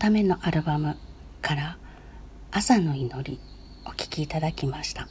[0.00, 0.96] ためのアルバム
[1.42, 1.76] から
[2.50, 3.38] 朝の祈り
[3.84, 5.06] お聴きいただきました。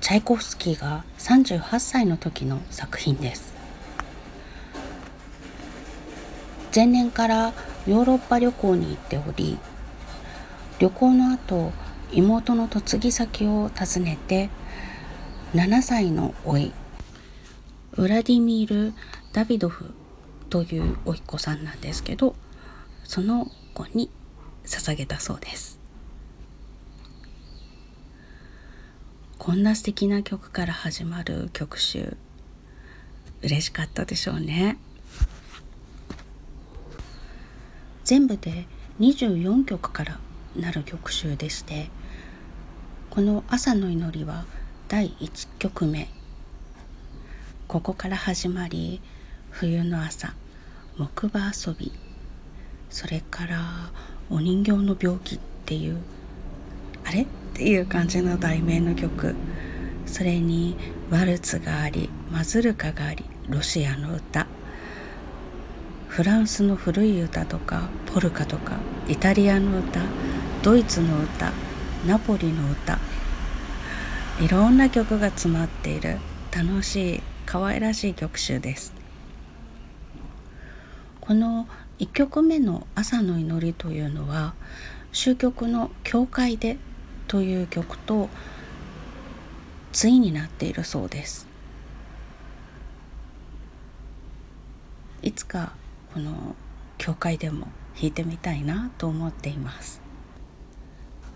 [0.00, 3.52] チャイコフスキーが38歳の時の作品です。
[6.72, 7.52] 前年から
[7.88, 9.58] ヨーロッパ旅行に行っており
[10.78, 11.72] 旅行の後
[12.12, 14.48] 妹の嫁ぎ先を訪ねて
[15.54, 16.72] 7歳の甥
[17.96, 18.94] ウラディミール・
[19.32, 19.92] ダビドフ
[20.50, 22.34] という甥っ子さんなんですけど
[23.04, 24.10] その子に
[24.64, 25.78] 捧げたそうです。
[29.38, 32.16] こんな素敵な曲から始まる曲集
[33.42, 34.76] 嬉しかったでしょうね。
[38.02, 38.66] 全部で
[38.98, 40.18] 24曲から
[40.56, 41.90] なる曲集でして
[43.10, 44.46] この「朝の祈り」は
[44.88, 46.08] 第1曲目。
[47.68, 49.00] ここから始まり
[49.58, 50.34] 冬の朝
[50.98, 51.90] 木馬遊び。
[52.90, 53.90] それから
[54.28, 55.96] お人形の病気っていう
[57.06, 57.22] あれ？
[57.22, 59.34] っていう感じの題名の曲。
[60.04, 60.76] それに
[61.10, 64.46] ワルツがありマズルカがありロシアの歌。
[66.08, 68.76] フランスの古い歌とかポルカとか
[69.08, 70.02] イタリアの歌
[70.62, 71.50] ドイツの歌
[72.06, 72.98] ナポリの歌。
[74.38, 76.18] いろんな曲が詰まっている
[76.54, 78.94] 楽しい可愛らしい曲集です。
[81.26, 81.66] この
[81.98, 84.54] 1曲目の「朝の祈り」というのは
[85.12, 86.78] 終曲の「教会で」
[87.26, 88.28] という曲と
[89.92, 91.48] 対になっているそうです。
[95.22, 95.72] いつか
[96.14, 96.54] この
[96.96, 97.66] 教会でも
[97.96, 100.00] 弾いてみたいなと思っています。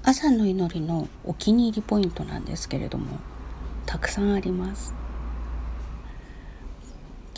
[0.04, 3.18] 朝の祈りのお気に入りポイントなんですけれども
[3.86, 4.99] たくさんあります。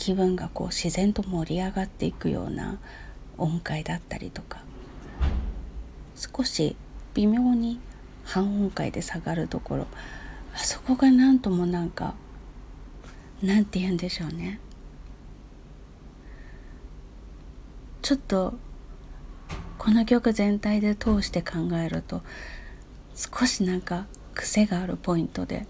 [0.03, 2.77] 気分がこう自然と盛り上がっていくような
[3.37, 4.61] 音階だったりとか
[6.17, 6.75] 少し
[7.13, 7.79] 微妙に
[8.25, 9.87] 半音階で下がるところ
[10.53, 12.15] あそこが何ともなんか
[13.41, 14.59] なんて言うんでしょうね。
[18.01, 18.55] ちょっと
[19.77, 22.23] この曲全体で通して考えると
[23.15, 25.65] 少しなんか癖があるポイントで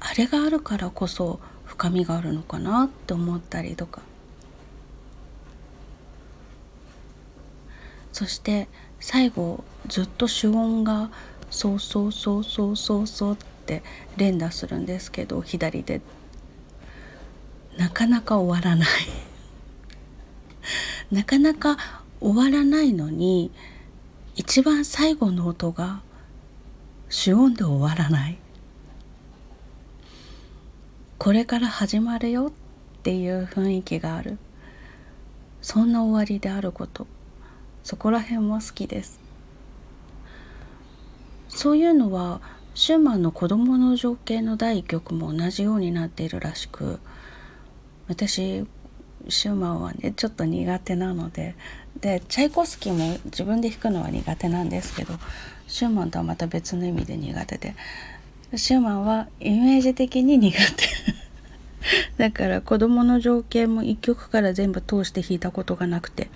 [0.00, 1.38] あれがあるからこそ
[1.76, 4.00] 深みがあるのかなって思ったりとか。
[8.12, 8.66] そして
[8.98, 11.10] 最後ずっと主音が
[11.50, 13.82] 「そうそうそうそうそうそう」って
[14.16, 16.00] 連打するんですけど左で
[17.76, 18.88] なかなか終わらない。
[21.12, 21.76] なかなか
[22.18, 23.52] 終わらないのに
[24.34, 26.00] 一番最後の音が
[27.10, 28.38] 主音で終わらない。
[31.18, 32.52] これから始まるよっ
[33.02, 34.38] ていう雰囲気がある。
[35.62, 37.06] そんな終わりであること。
[37.82, 39.18] そこら辺も好きです。
[41.48, 42.40] そういうのは
[42.74, 47.00] シューマンの子供の情景の第一曲も同じようになっているらしく
[48.08, 48.66] 私
[49.28, 51.56] シューマンはねちょっと苦手なので
[52.00, 55.14] でチャイコスキーも自分で弾くのは苦手なんですけど
[55.66, 57.74] シューマンとはまた別の意味で苦手で
[58.54, 60.86] シューマンはイメージ的に苦手。
[62.18, 66.30] だから子供の情景も一曲から全部通して弾いたことがなくて。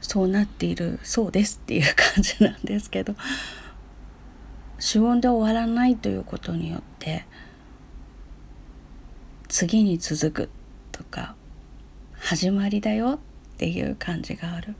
[0.00, 3.14] そうなっているそうですっていう感じなんですけど。
[4.80, 7.26] 主音で終わらないということによって
[9.46, 10.50] 次に続く
[10.90, 11.34] とか
[12.14, 13.18] 始まりだよっ
[13.58, 14.74] ていう感じがある。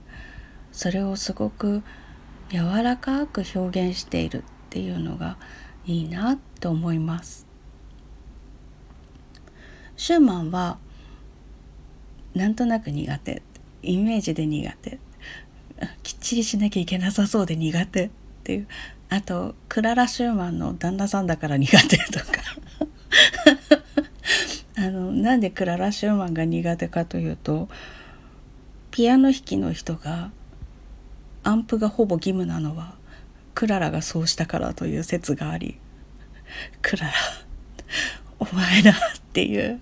[0.72, 1.82] それをすごく
[2.50, 4.42] 柔らかく表現している。
[4.70, 5.36] っていうのが
[5.84, 7.44] いいなって思います。
[9.96, 10.78] シューマンは
[12.36, 13.42] なんとなく苦手。
[13.82, 15.00] イメージで苦手。
[16.04, 18.04] きっちりしなきゃいけなさそうで苦手。
[18.04, 18.10] っ
[18.44, 18.68] ていう。
[19.08, 22.26] あとクララ・シューマンの旦那さんだから苦手とか。
[24.78, 27.68] あのなんでクララ・シューマンが苦手かというと
[28.92, 30.30] ピアノ弾きの人が
[31.42, 32.99] アンプがほぼ義務なのは
[33.54, 35.78] クララがそうしたからという説があり
[36.82, 37.12] クララ
[38.38, 38.94] お前だっ
[39.32, 39.80] ていう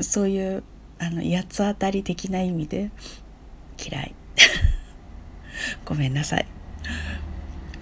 [0.00, 0.62] そういう
[0.98, 2.90] あの八つ当たり的な意味で
[3.78, 4.14] 嫌い。
[5.84, 6.46] ごめんなさい。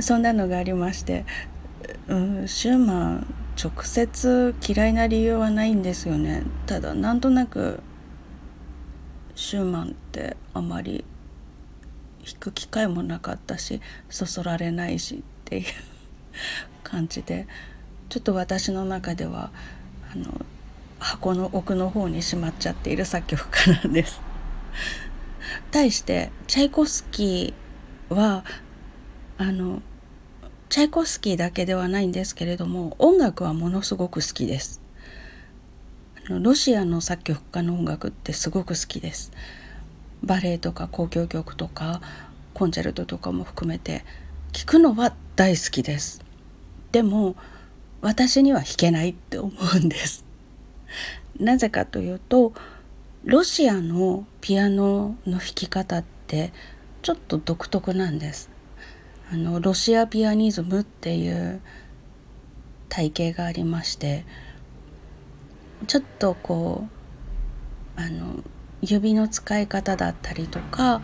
[0.01, 1.25] そんなのがありまして、
[2.09, 3.27] うん、シューマン
[3.63, 6.43] 直接嫌いな理由はないんですよね。
[6.67, 7.81] ただなんとなく
[9.35, 11.05] シューマンってあまり
[12.27, 13.81] 弾く機会もなかったし
[14.11, 15.65] そそられないしっていう
[16.83, 17.47] 感じで
[18.09, 19.51] ちょっと私の中では
[20.13, 20.45] あの
[20.99, 24.21] 箱の奥の方にしまっちゃっている作曲家なんです。
[25.71, 28.45] 対してチャイコスキーは
[29.39, 29.83] あの
[30.69, 34.81] チャイコスキーだけではないんですけれども音楽はものすごく好きです。
[36.29, 39.31] ロシアの作曲家の音楽ってすごく好きです。
[40.23, 42.01] バレエとか交響曲とか
[42.55, 44.05] コンチェルトとかも含めて
[44.53, 46.25] 聴くのは大好きです。
[46.93, 47.37] でも
[48.01, 50.25] 私には弾けないって思うんです。
[51.39, 52.53] なぜかというと
[53.25, 56.53] ロシアのピアノの弾き方って
[57.03, 58.51] ちょっと独特なんです。
[59.31, 61.61] あのロシアピアニズムっていう
[62.89, 64.25] 体系がありまして
[65.89, 66.87] ちょっとこ
[67.97, 68.43] うあの
[68.83, 71.03] 指の使い方だったりとか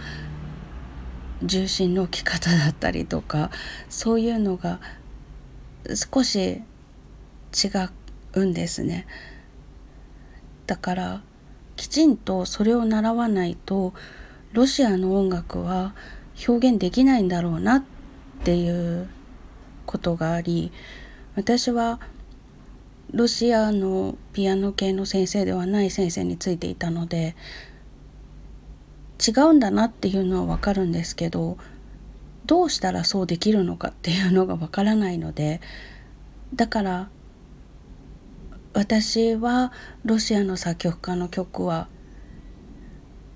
[1.43, 3.51] 重心の置き方だったりとか
[3.89, 4.81] そういうのが
[5.95, 6.63] 少し違
[8.35, 9.07] うんですね。
[10.67, 11.23] だから
[11.77, 13.93] きちんとそれを習わないと
[14.53, 15.95] ロシアの音楽は
[16.47, 17.85] 表現できないんだろうなっ
[18.45, 19.09] ていう
[19.87, 20.73] ことがあり
[21.35, 22.01] 私は
[23.12, 27.37] ロシアのピアノ系の先生ではない先生についていたので
[29.25, 31.59] 違うんだなっていうのは分かるんですけど
[32.47, 35.61] どうしたらそうできるのかっていうのが分からないので
[36.55, 37.11] だから
[38.75, 39.73] 私は
[40.05, 41.88] ロシアの作曲家の曲は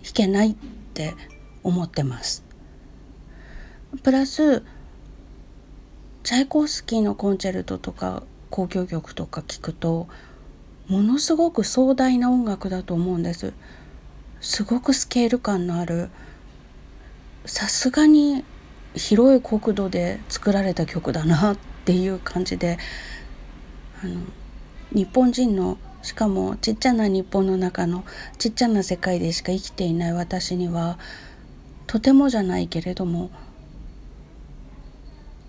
[0.03, 0.55] 弾けないっ
[0.95, 1.15] て
[1.63, 2.45] 思ってます。
[4.03, 4.63] プラス
[6.23, 8.23] チャイコフスキーのコンチェルトとか
[8.57, 10.09] 交響曲とか聞くと
[10.89, 13.53] ものすごく壮大な音楽だと思うんです。
[14.41, 16.11] すごくスケール感のある
[17.45, 18.45] さすがに
[18.95, 22.79] 広い国土で作られた曲だなっていう感じで
[24.03, 24.21] あの
[24.93, 28.05] 日本人のしかもちっちゃな日本の中の
[28.39, 30.99] ちっちゃな世界でしか生きていない私には
[31.87, 33.31] とてもじゃないけれども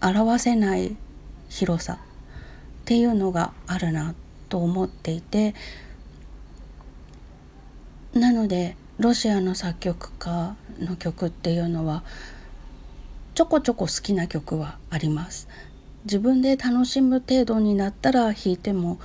[0.01, 0.95] 表せない
[1.49, 2.06] 広さ。
[2.87, 4.15] っていうのがあるな
[4.47, 5.55] と思っていて
[8.13, 12.05] なのでロシアの作曲家の曲っていうのは
[13.35, 15.49] ちょこちょこ好きな曲はあります。
[16.05, 18.99] 自分で楽しむ程度になったら弾いても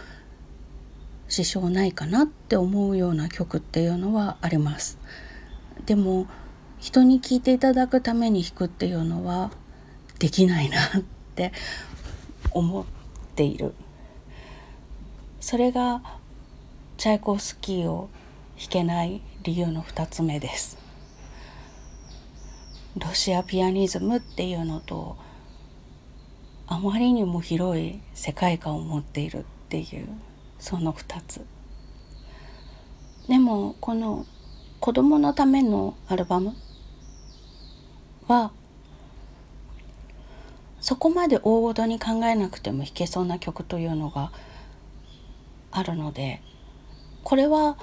[1.26, 4.96] 支障ないかなって思うような曲っていうのはあります。
[5.86, 6.28] でも
[6.78, 9.50] 人に聴いていただくために弾くっていうのは
[10.20, 11.02] できないなっ
[11.34, 11.52] て
[12.52, 12.84] 思っ
[13.42, 13.75] ている。
[15.40, 16.00] それが
[16.96, 18.08] チャイコフスキーを
[18.56, 20.78] 弾けない理由の2つ目です。
[22.96, 25.16] ロシアピアニズムっていうのと
[26.68, 30.08] あまりにも広い世界観を持っているっていう
[30.61, 31.44] その2つ。
[33.28, 34.25] でもこの
[34.78, 36.54] 子供のためのアルバム
[38.28, 38.52] は
[40.82, 44.32] そこまで大ごとに考えなくても弾けそうな曲というのが
[45.70, 46.42] あるので
[47.22, 47.78] これは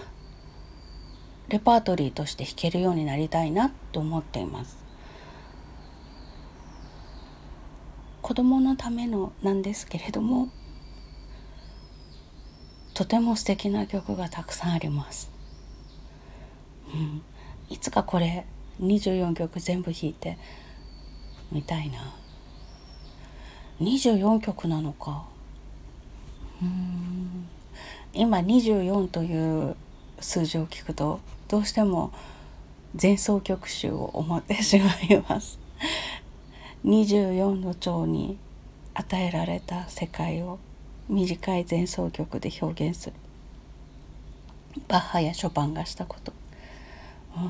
[1.47, 4.77] レパートリーとして弾けるようになりたいなと思っています。
[8.21, 10.49] 子供のためのなんですけれども
[12.93, 15.31] とても素敵な曲がたくさんあります、
[16.93, 17.23] うん、
[17.69, 18.45] いつかこれ
[18.81, 20.37] 24曲全部弾いて
[21.51, 22.18] みたいな。
[23.79, 25.23] 24曲なのか。
[26.61, 27.47] うん。
[28.13, 29.75] 今24という
[30.19, 32.11] 数字を聞くとどうしても
[32.99, 35.59] 前奏曲集を思ってしまいます。
[36.85, 38.37] 24の蝶に
[38.93, 40.59] 与えられた世界を
[41.07, 43.15] 短い前奏曲で表現する。
[44.87, 46.33] バッハやショパンがしたこと。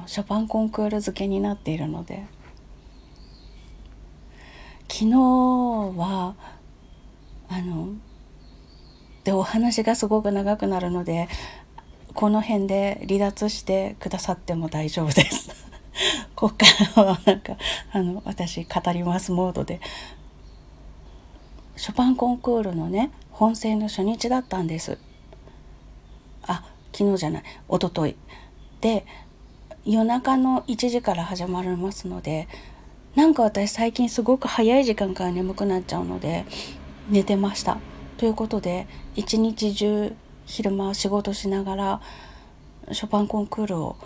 [0.05, 2.25] ショパンコンクール付けになっているので。
[4.89, 6.36] 昨日は
[7.48, 7.93] あの
[9.24, 11.29] でお話がすごく長くなるので
[12.15, 15.51] この辺で離脱してくださっても大丈夫です。
[16.36, 16.65] ここか
[16.96, 17.55] らはなんか
[17.91, 19.79] あの私語りますモードで
[21.75, 24.98] ショパンコンクールのね本戦の初日だったんです。
[26.43, 28.15] あ昨日じゃない一昨日
[28.81, 29.05] で
[29.86, 32.48] 夜中の1時から始まりますので
[33.19, 36.45] なんか私最近すごく早い時間から眠くなっちゃうので
[37.09, 37.77] 寝てました。
[38.15, 42.01] ということで一日中昼間仕事しながら
[42.93, 43.97] ショパンコンクールを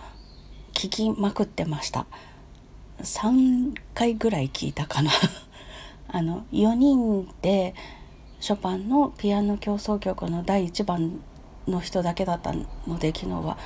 [0.74, 2.08] 聞きまくってました。
[3.04, 5.12] 3回ぐらい聞いたかな。
[6.10, 7.76] あの4人で
[8.40, 11.20] ショパンのピアノ協奏曲の第1番
[11.68, 12.52] の人だけだった
[12.88, 13.60] ので昨日は。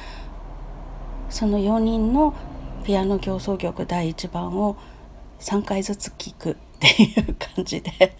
[1.29, 2.33] その4人の
[2.83, 4.75] ピアノ協奏曲第1番を
[5.39, 8.17] 3回ずつ聴くっていう感じで。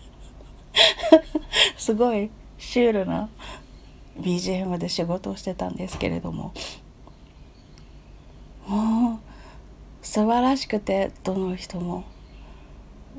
[1.78, 3.30] すごいシュールな
[4.20, 6.54] BGM で仕事をしてたんですけれども。
[8.68, 9.20] もう
[10.02, 12.04] 素晴らしくてどの人も。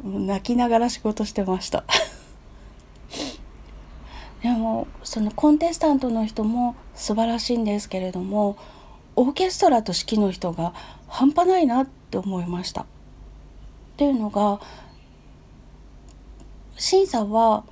[0.05, 1.85] 泣きながら仕事してました。
[4.43, 8.57] でもそのコンテスタントの人も素晴らしいんですけれども
[9.17, 10.75] オーケストラと指揮の人が
[11.09, 12.87] 半端ないなって思いました。
[13.99, 14.61] っていうのが
[16.76, 17.64] 審査は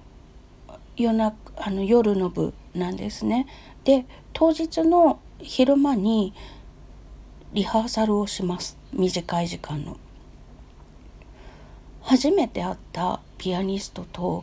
[0.96, 3.46] 夜なあの夜の部なんですね。
[3.84, 6.34] で当日の昼間に
[7.52, 9.98] リハーサルをします短い時間の。
[12.02, 14.42] 初めて会ったピアニストと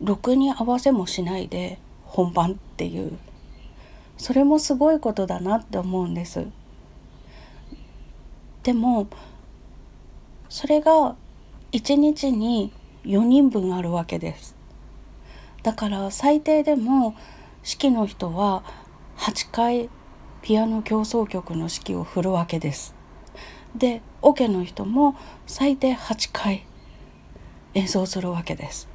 [0.00, 3.18] ろくに合わせもしないで本番っていう
[4.16, 6.46] それもすごいことだなって思うんです。
[8.62, 9.08] でも
[10.48, 11.16] それが
[11.74, 14.54] 1日に4人分あるわけです。
[15.64, 17.16] だから最低でも
[17.64, 18.62] 指揮の人は
[19.16, 19.90] 8回
[20.40, 22.94] ピアノ協奏曲の指揮を振るわけです。
[23.74, 25.16] でオケの人も
[25.48, 26.64] 最低8回
[27.74, 28.88] 演奏するわけです。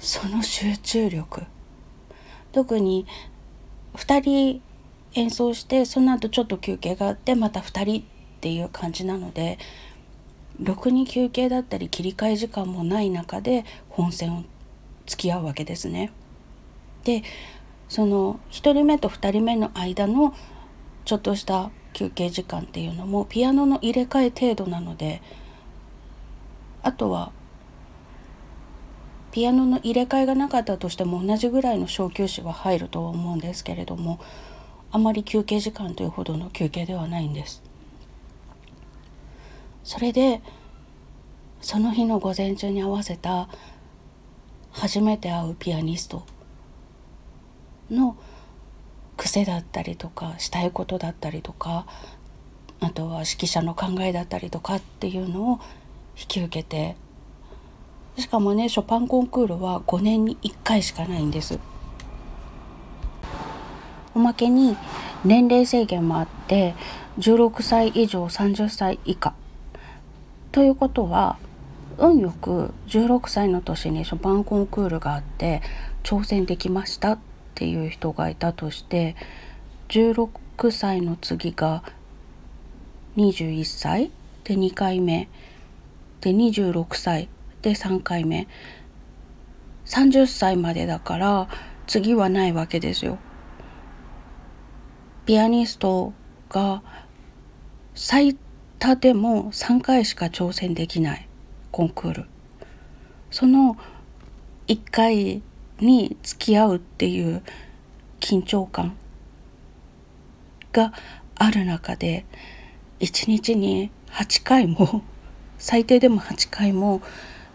[0.00, 1.44] その集中力
[2.50, 3.06] 特に
[3.94, 4.62] 2人
[5.12, 8.04] 演奏してその後ちょっと休憩があってまた2人っ
[8.40, 9.58] ていう感じなので
[10.60, 14.44] ろくに休憩だったり切り替え時間もない中で本戦を
[15.06, 16.12] 付き合うわけですね。
[17.04, 17.22] で
[17.88, 20.34] その1人目と2人目の間の
[21.04, 25.20] ちょっとした休憩時間っていうのもピアノの入れ替え程度なので
[26.82, 27.32] あとは
[29.32, 34.20] ピアノの入れ替えがなかったとしても同じぐらいの小休止は入るとは思うんですけれども
[34.92, 37.63] あまり休憩時間というほどの休憩ではないんです。
[39.84, 40.40] それで
[41.60, 43.48] その日の午前中に合わせた
[44.72, 46.24] 初めて会うピアニスト
[47.90, 48.16] の
[49.16, 51.86] 癖だったりとかしたいことだったりとか
[52.80, 55.60] あとは指揮者の考えだったりとかっていうのを
[56.18, 56.96] 引き受けて
[58.18, 61.58] しかもねショパンコンクールは5年に1回しかないんです。
[64.14, 64.76] おまけに
[65.24, 66.74] 年齢制限もあって
[67.18, 69.34] 16歳以上30歳以下
[70.54, 71.36] ということは
[71.98, 75.62] 運よく16歳の年にショパンコンクールがあって
[76.04, 77.18] 挑戦できましたっ
[77.56, 79.16] ていう人がいたとして
[79.88, 80.30] 16
[80.70, 81.82] 歳の次が
[83.16, 84.12] 21歳
[84.44, 85.28] で2回目
[86.20, 87.28] で26歳
[87.60, 88.46] で3回目
[89.86, 91.48] 30歳までだから
[91.88, 93.18] 次はないわけですよ。
[95.26, 96.12] ピアニスト
[96.48, 96.84] が
[97.96, 98.36] 最
[98.84, 101.26] 多でも3回しか挑戦できない。
[101.72, 102.24] コンクール。
[103.30, 103.78] その
[104.66, 105.42] 1回
[105.80, 107.42] に付き合うっていう
[108.20, 108.94] 緊張感
[110.70, 110.92] が
[111.34, 112.26] ある中で
[113.00, 115.02] 1日に8回も
[115.56, 117.00] 最低でも8回も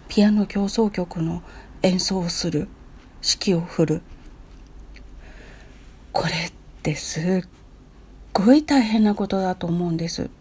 [0.08, 1.44] ピアノ協奏曲の
[1.84, 2.68] 演奏をする
[3.22, 4.02] 指揮を振る。
[6.12, 7.48] これってすっ
[8.34, 10.32] ごい大変なことだと思うんです。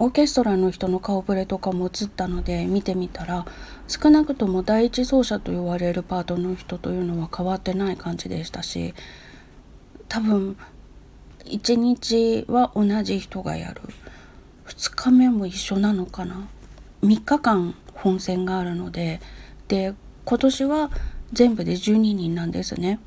[0.00, 3.46] オーケストラの人の顔ぶれとかも映ったので見てみたら
[3.88, 8.94] 少なくとも第一奏者と言われるパートの人というのは変わってない感じでしたし
[10.08, 10.56] 多分
[11.46, 13.80] 1日は同じ人がやる。
[14.66, 16.46] 2日目も一緒なのかな。
[17.02, 19.20] 3日間本戦があるので
[19.66, 20.90] で今年は
[21.32, 23.00] 全部で12人なんですね。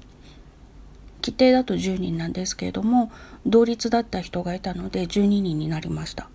[1.23, 3.11] 規定だと10人なんですけれども
[3.45, 6.30] 同率だった人がいたので12人になりました。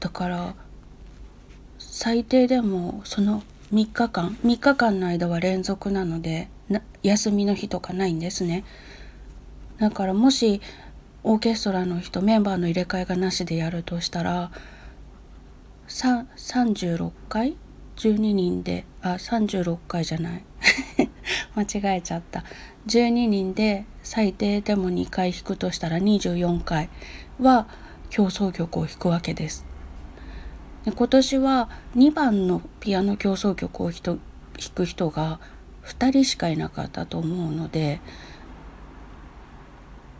[0.00, 0.54] だから
[1.78, 6.48] 最低でもその3日間3日間の間は連続なので
[7.02, 8.64] 休みの日とかないんですね。
[9.78, 10.60] だからもし
[11.22, 14.50] オーケストラの人メンバーの入れ替えがなしでやるとしたら
[15.88, 17.56] 36回
[17.96, 20.44] ？12人であ36回じゃない。
[21.56, 22.44] 間違えちゃった。
[22.86, 26.88] 12人で最低でも2回弾くとしたら24回
[27.40, 27.66] は
[28.10, 29.67] 競争曲を弾くわけです。
[30.88, 34.18] で今年は2番のピアノ競争曲を弾
[34.74, 35.38] く人が
[35.84, 38.00] 2人しかいなかったと思うので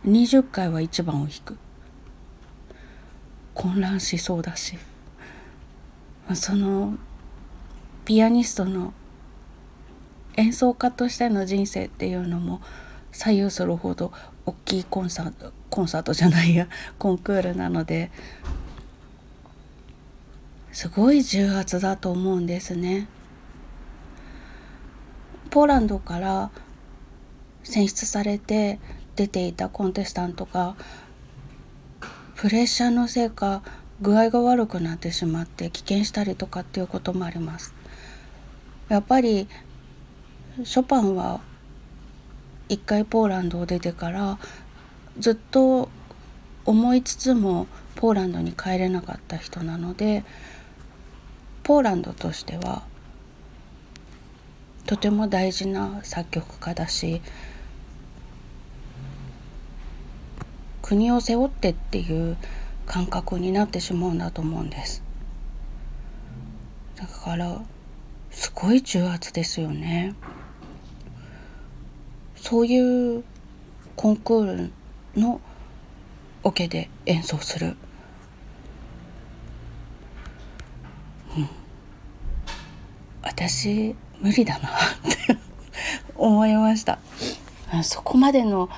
[0.05, 1.57] 20回は1番を弾く。
[3.55, 4.77] 混乱しそうだし。
[6.35, 6.93] その
[8.05, 8.93] ピアニストの
[10.37, 12.61] 演奏家としての人生っていうのも
[13.11, 14.13] 左右するほど
[14.45, 16.67] 大きいコンサートコンサートじゃないや
[16.99, 18.11] コンクールなので
[20.71, 23.07] すごい重圧だと思うんですね。
[25.49, 26.51] ポーランドから
[27.63, 28.79] 選出されて
[29.15, 30.75] 出ていたコンテスタントが
[32.35, 33.63] プレッシャーのせいか
[34.01, 37.73] 具合が悪くなってしまって棄権したりとかっていうこともあります。
[38.87, 39.47] やっぱり
[40.63, 41.41] ショパンは
[42.69, 44.39] 一回ポーランドを出てから
[45.17, 45.89] ずっと
[46.65, 50.23] 思いつつもポーランドに帰れなかった人なので
[51.69, 52.81] ポーランドとしては
[54.87, 57.21] とても大事な作曲家だし
[60.81, 62.37] 国を背負ってっていう
[62.87, 65.03] 感覚になってしまうんだと思うんです。
[66.95, 67.61] だから
[68.31, 70.15] すごい重圧ですよね。
[72.35, 73.23] そういう
[73.95, 74.71] コンクー
[75.13, 75.39] ルの
[76.41, 77.77] オケで演奏する、
[81.37, 81.49] うん、
[83.21, 84.71] 私無理だなっ
[85.03, 85.37] て
[86.15, 86.99] 思いました。
[87.83, 88.69] そこまでの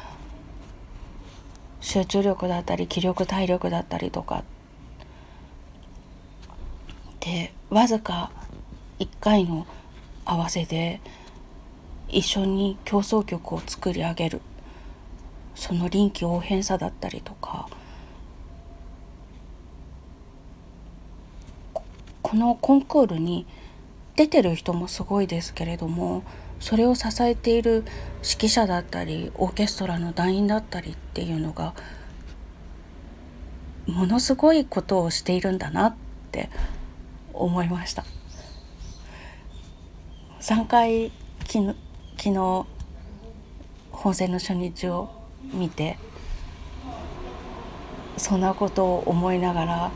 [1.79, 4.43] 集中力だったり気力体力だったりとか。
[7.19, 8.31] でわずか
[8.99, 9.65] 1回の
[10.25, 10.99] 合わせで
[12.09, 14.41] 一緒に競争曲を作り上げる。
[15.55, 17.67] その臨機応変さだったりとか。
[22.21, 23.45] このコンクールに
[24.15, 26.23] 出てる人もすごいですけれども
[26.59, 27.83] それを支えている
[28.17, 31.73] 指揮者だったりオーケストラの団員だったりっていうのが
[33.87, 35.95] ものすごいことをしているんだなっ
[36.31, 36.49] て
[37.33, 38.05] 思いました。
[40.41, 41.11] 3回
[41.45, 41.75] 昨日
[42.17, 42.65] 昨日
[43.91, 45.09] 本戦の初日を
[45.53, 45.97] 見て
[48.17, 49.91] そんなことを思いながら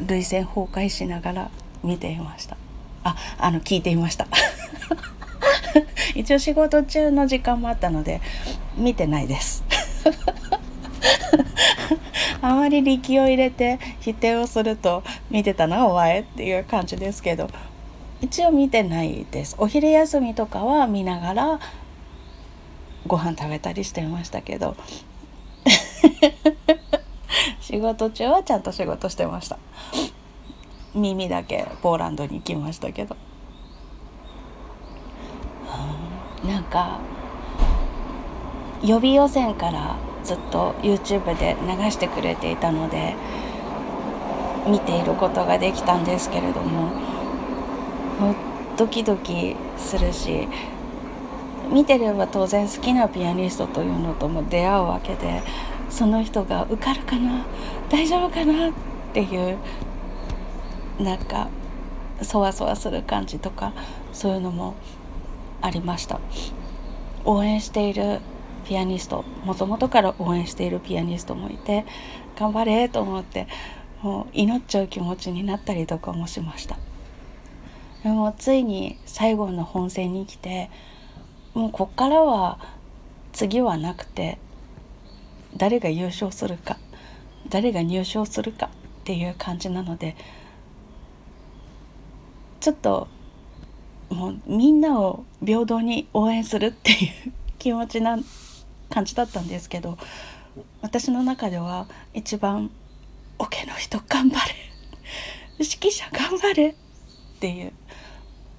[0.00, 1.50] 涙腺崩壊しながら
[1.82, 2.56] 見ていました。
[3.04, 4.26] ああの聞いていました。
[6.14, 8.20] 一応仕事中の時間もあったので
[8.76, 9.64] 見てないです。
[12.40, 17.48] あまり力を入れて否定をすると見てたなお前っていう感じですけど
[18.20, 19.56] 一応見てないです。
[19.58, 21.60] お昼休みとかは見ながら
[23.06, 24.76] ご飯食べたりしてましたけど
[27.60, 29.58] 仕事中はちゃんと仕事してました。
[30.94, 33.16] 耳だけポーランドに行きましたけど。
[36.42, 37.00] うんなんか
[38.82, 43.14] 予備予選からずっと YouTube で流してくれていたので
[44.66, 46.92] 見ていることができたんですけれども
[48.20, 48.34] もう
[48.76, 50.48] ドキドキするし
[51.70, 55.42] 見てれば当然好きなピアニストというのとも出会うわけで
[55.90, 57.44] その人が受かるかな
[57.88, 58.72] 大丈夫かなっ
[59.12, 59.58] ていう
[60.98, 61.48] なんか
[62.22, 63.72] そわそわする感じとか
[64.12, 64.74] そういうのも
[65.60, 66.20] ありました。
[67.24, 68.20] 応援している
[68.64, 71.84] ピアニストもともとから応援しているピアニストもいて
[72.38, 73.46] 頑張れと思って
[74.02, 76.76] もう祈っちゃう気持ちになったりとかもしました。
[78.02, 80.70] でもついに最後の本戦に来て
[81.54, 82.58] もうこっからは
[83.32, 84.38] 次はなくて
[85.56, 86.78] 誰が優勝するか
[87.48, 88.70] 誰が入賞するかっ
[89.04, 90.16] ていう感じなので
[92.60, 93.08] ちょっと
[94.10, 98.18] もうみんなを平等に応援するっていう気持ちな
[98.90, 99.98] 感じだったんですけど
[100.80, 102.70] 私の中では一番
[103.38, 104.54] 「オ、ケの人頑張れ
[105.58, 106.74] 指揮者頑張れ」っ
[107.40, 107.72] ていう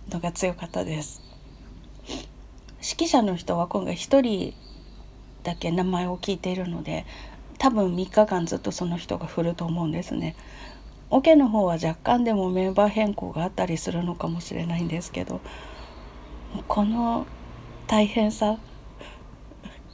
[0.10, 1.22] のが強かったです。
[2.82, 4.54] 指揮者の人は今回1人
[5.44, 7.06] だけ名前を聞いているので
[7.58, 10.36] 多分3日間ずっとその人が振ると思うんですね。
[11.12, 15.42] オケの方は若干でもメンバー変更があったりするのかもしれないんですけど
[16.68, 17.26] この
[17.88, 18.58] 大変さ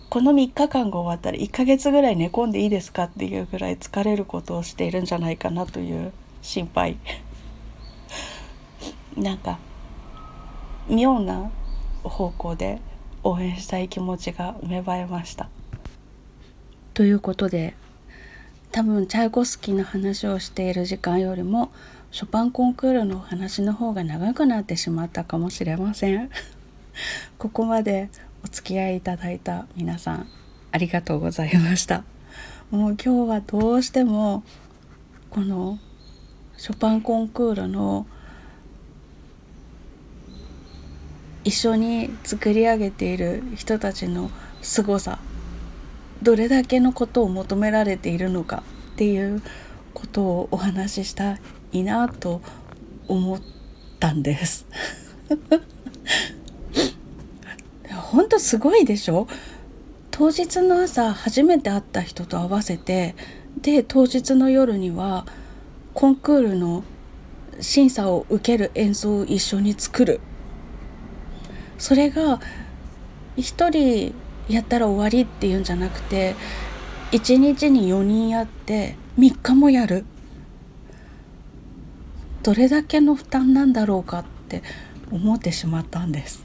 [0.09, 6.97] この3日間が終わったら1ヶ月ぐらい寝込んでいいですかっていうぐらい疲れることをしているんじゃないかなという心配
[9.17, 9.59] なんか
[10.89, 11.51] 妙な
[12.03, 12.79] 方向で
[13.23, 15.49] 応援したい気持ちが芽生えました。
[16.93, 17.75] ということで
[18.75, 21.71] 多分チャイコスキーの話をしている時間よりも
[22.11, 26.29] ショパンコンクールの話の方が長くなってしまったかもしれません。
[27.39, 28.09] ここまで
[28.43, 30.27] お付き合いいただいた皆さん
[30.73, 32.03] ありがとうございました。
[32.69, 34.43] もう今日はどうしても
[35.29, 35.79] この
[36.57, 38.05] ショパンコンクールの
[41.45, 44.29] 一緒に作り上げている人たちの
[44.61, 45.19] 凄さ
[46.25, 49.43] どれだけのことを求められているのかっていう
[49.93, 51.37] ことをお話しした
[51.71, 52.41] いなと
[53.07, 53.41] 思っ
[53.99, 54.65] たんです。
[58.11, 59.27] 本当すごいでしょ？
[60.09, 63.15] 当日の朝初めて会った人と合わせて
[63.61, 65.27] で当日の夜には
[65.93, 66.83] コンクールの
[67.59, 70.21] 審査を受ける演奏を一緒に作る。
[71.77, 72.39] それが
[73.37, 74.15] 一人
[74.49, 76.35] やったら終わりっていうんじゃなくて
[77.11, 80.05] 1日に4人やって3日もやる。
[82.43, 84.61] どれだけの負担なんだろうかって
[85.11, 86.43] 思ってしまったんです。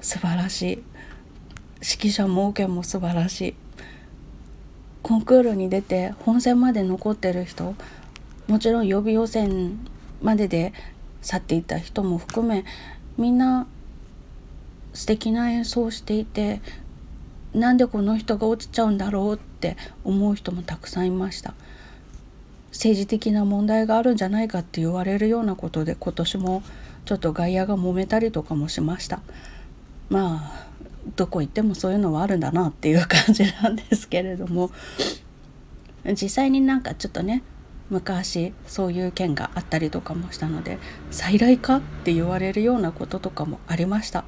[0.00, 0.68] 素晴らしい。
[1.82, 3.54] 指揮者もオケも素晴らしい。
[5.02, 7.74] コンクールに出て本戦まで残ってる人
[8.46, 9.78] もちろん予備予選
[10.22, 10.72] までで
[11.20, 12.64] 去っていた人も含め
[13.18, 13.66] みんな
[14.92, 16.60] 素敵な演奏をしていて
[17.54, 21.54] なんでこの人が落ちちゃうんだろうって思う人もたくさんいました。
[22.72, 26.62] 政治的な問題があるんじゃないかって言われるようなことで今年も
[27.04, 29.20] ちょっと外野が揉めたりとかもしました。
[30.08, 30.72] まあ
[31.16, 34.70] どこ行ってもそういうのはあるんだなっていう感じなんですけれども
[36.04, 37.42] 実際になんかちょっとね
[37.90, 40.78] 昔そういう件があったりとかもしたので
[41.10, 44.24] 再来かって言われるようなこととかもありました。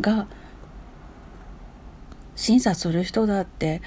[0.00, 0.26] が
[2.34, 3.80] 審査する人だって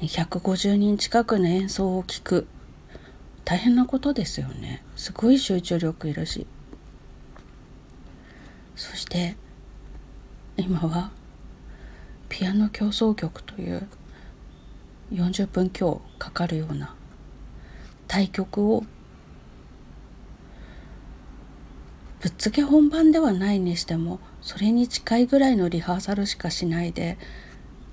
[0.00, 2.46] 150人近くの演奏を聴く。
[3.44, 4.82] 大変なことですよね。
[4.96, 6.46] すごい集中力いるし。
[8.76, 9.36] そして
[10.56, 11.10] 今は
[12.30, 13.86] ピアノ協奏曲という
[15.12, 16.94] 40分強かかるような
[18.06, 18.84] 対局を
[22.20, 27.18] ぶっつけ本番ではないにしてもそれに近いぐらいのリハーサルしかしないで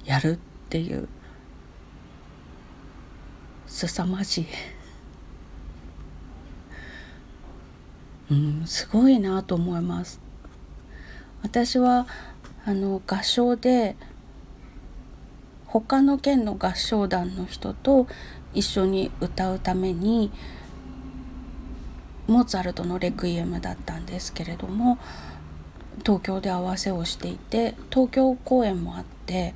[0.06, 0.38] やるっ
[0.70, 1.08] ていう
[3.68, 4.46] 凄まじい。
[8.30, 10.20] うんすごいなと思います。
[11.44, 12.08] 私は
[12.66, 13.96] あの合唱で
[15.66, 18.08] 他の県の合唱団の人と
[18.54, 20.32] 一緒に歌うために
[22.28, 24.98] モーツァルトの「レクイエム」だったんですけれども
[26.06, 29.54] 東京で合わせをしていて東京公演もあって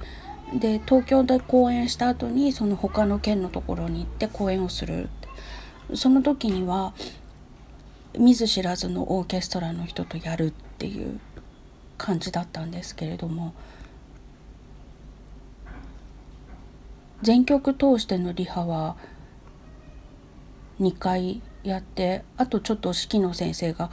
[0.53, 5.09] で東京で公演した後にその他の県のところに行って公演をする。
[5.93, 6.93] その時には
[8.17, 11.19] 見ず知らずのオーケストラの人とやるっていう
[11.97, 13.53] 感じだったんですけれども
[17.21, 18.95] 全曲通してのリハは
[20.79, 23.91] 2回やってあとちょっと指揮の先生が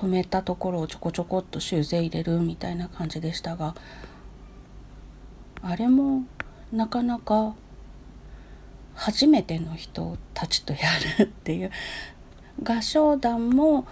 [0.00, 3.74] 止めたところをちょこちょこっと修正入れるみたいな感じでしたが
[5.62, 6.22] あれも
[6.72, 7.54] なかなか
[8.94, 10.78] 初めての人たちとや
[11.18, 11.70] るっていう
[12.62, 13.86] 合唱団も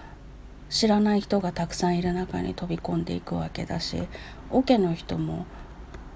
[0.71, 4.03] 知らない人がたくさんいる中に飛び込んでいくわけだし
[4.51, 5.45] オケの人も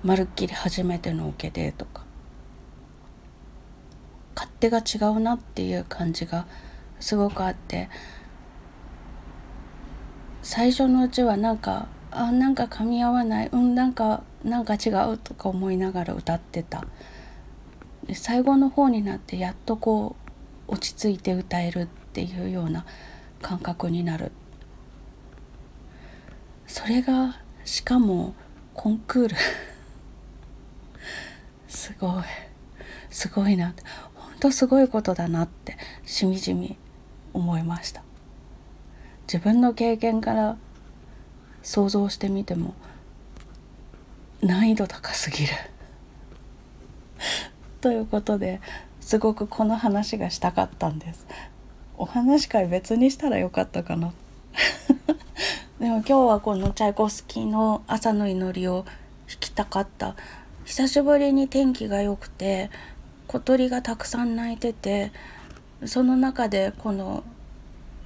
[0.03, 2.05] まるっきり初めてのオケでとか
[4.35, 6.47] 勝手が違うなっていう感じが
[6.99, 7.91] すごくあって
[10.43, 16.85] 最初のうちはなんかあなんか噛み合わないうんなんかなんか違うとか思いながら歌ってた。
[18.05, 20.17] で最後の方になってやっとこ
[20.69, 22.85] う落ち着いて歌えるっていうような
[23.41, 24.33] 感覚になる。
[26.67, 28.35] それがしかも
[28.75, 29.37] コンクール。
[31.69, 32.25] すごい。
[33.11, 33.85] すごいなって。
[34.15, 36.77] 本当すごいことだなってしみじみ
[37.33, 38.03] 思いました。
[39.27, 40.57] 自分の経験から
[41.63, 42.75] 想像してみても
[44.43, 45.53] 難易度高すぎる。
[47.81, 48.61] ということで
[49.01, 51.27] すごくこの話がしたかったんです。
[51.97, 54.13] お話会別にしたらよかったかな。
[55.79, 58.85] でも今日はこのチャイコフスキーの朝の祈りを
[59.29, 60.17] 弾きたかった。
[60.65, 62.71] 久しぶりに天気が良くて
[63.27, 65.13] 小鳥がたくさん鳴いてて
[65.87, 67.25] その中でこの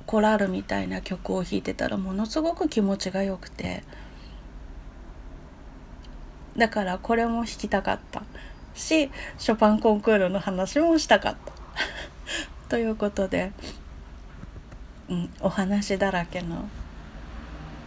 [0.07, 3.83] コラールみたいな曲を弾いてたらものすごく気持ちが良くて。
[6.57, 8.23] だからこれも弾きたかった。
[8.75, 11.53] しショパンコンクールの話もしたかった。
[12.69, 13.53] ということで、
[15.09, 16.69] うん、お話だらけの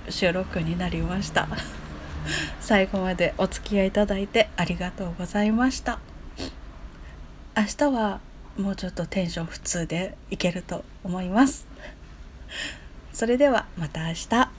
[0.10, 1.48] 収録になりました。
[2.60, 6.00] 最後までお付き合いいただいてありがとうございました。
[7.56, 8.20] 明日は
[8.58, 11.69] もうちょっとテンション普通でいけると思います。
[13.14, 14.59] それではまた明日。